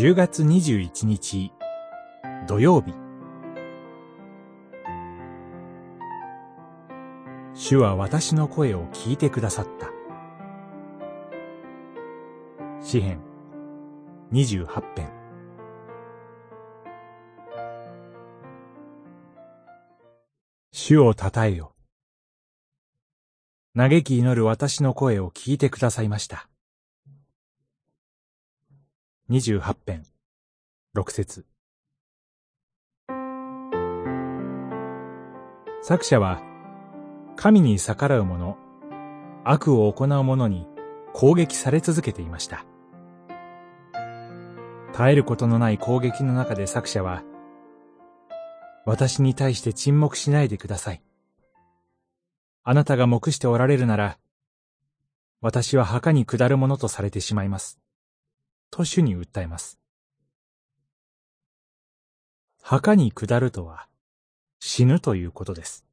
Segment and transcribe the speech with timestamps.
[0.00, 1.50] 10月21日
[2.46, 2.94] 土曜日。
[7.52, 9.90] 主は私の声を聞いてくださった。
[12.80, 13.20] 詩編
[14.30, 15.10] 28編。
[20.70, 21.74] 主を称えよ。
[23.76, 26.48] 嘆き祈る私の声を聞いてくださいました。
[29.30, 30.04] 28編、
[30.96, 31.44] 6節
[35.82, 36.40] 作者は、
[37.36, 38.56] 神に逆らう者、
[39.44, 40.66] 悪を行う者に
[41.12, 42.64] 攻撃され続けていました。
[44.92, 47.22] 絶えることのない攻撃の中で作者は、
[48.86, 51.02] 私に対して沈黙しないでください。
[52.64, 54.18] あなたが黙しておられるなら、
[55.42, 57.78] 私は墓に下るものとされてしまいます。
[58.70, 59.78] と主に訴えます。
[62.62, 63.88] 墓に下るとは
[64.60, 65.84] 死ぬということです。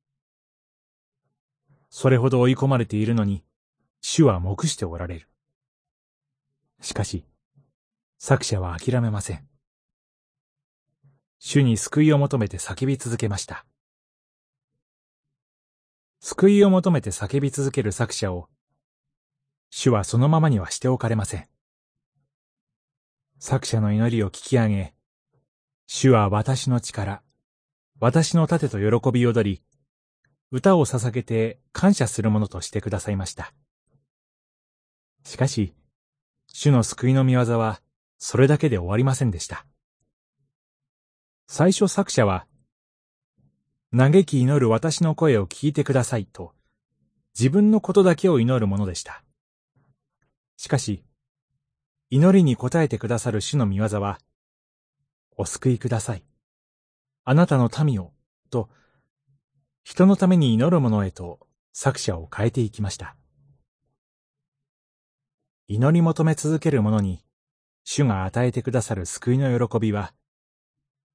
[1.89, 3.43] それほど追い込まれているのに、
[4.01, 5.29] 主は黙しておられる。
[6.81, 7.25] しかし、
[8.17, 9.47] 作者は諦めません。
[11.39, 13.65] 主に救いを求めて叫び続けました。
[16.19, 18.49] 救いを求めて叫び続ける作者を、
[19.69, 21.54] 主はそのままにはしておかれません。
[23.47, 24.95] 作者の祈りを聞き上げ、
[25.85, 27.21] 主は私の力、
[27.99, 29.61] 私の盾と喜び踊り、
[30.49, 33.53] 歌を捧げて感謝するものとしてくださいました。
[35.23, 35.75] しかし、
[36.51, 37.81] 主の救いの見業は、
[38.17, 39.67] それだけで終わりませんでした。
[41.45, 42.47] 最初作者は、
[43.95, 46.55] 嘆き祈る私の声を聞いてくださいと、
[47.37, 49.23] 自分のことだけを祈るものでした。
[50.57, 51.03] しかし、
[52.15, 54.19] 祈りに応えてくださる主の見業は、
[55.35, 56.23] お救いください。
[57.25, 58.13] あなたの民を、
[58.49, 58.69] と、
[59.83, 63.17] 人のために祈る者へと作者を変えていきました。
[65.67, 67.21] 祈り求め続ける者に、
[67.83, 70.13] 主が与えてくださる救いの喜びは、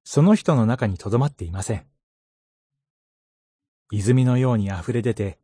[0.03, 1.87] その人の中にとどまっていません。
[3.91, 5.39] 泉のように溢れ出て、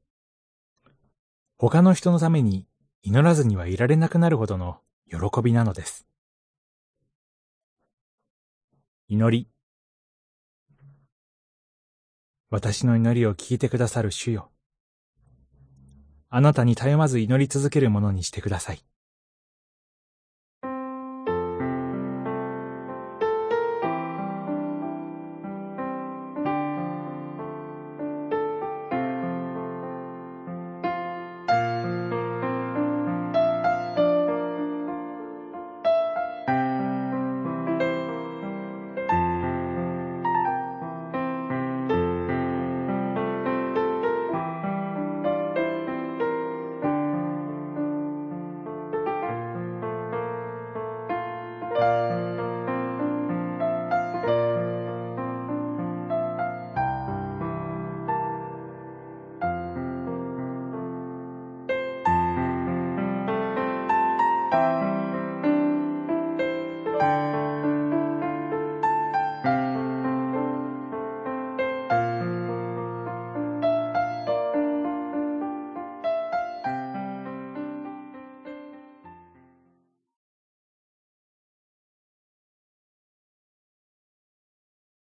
[1.58, 2.68] 他の人のために
[3.02, 6.06] 祈らずにはいられなくなるほどの喜びなのです。
[9.08, 9.48] 祈り。
[12.50, 14.52] 私の祈りを聞いてくださる主よ。
[16.30, 18.84] あなたに頼まず祈り続けるものにしてください。